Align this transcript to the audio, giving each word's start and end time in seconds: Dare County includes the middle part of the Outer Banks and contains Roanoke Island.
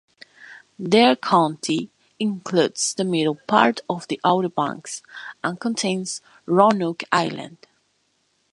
Dare 0.81 1.15
County 1.15 1.91
includes 2.19 2.95
the 2.95 3.03
middle 3.03 3.35
part 3.35 3.81
of 3.87 4.07
the 4.07 4.19
Outer 4.25 4.49
Banks 4.49 5.03
and 5.43 5.59
contains 5.59 6.21
Roanoke 6.47 7.03
Island. 7.11 7.57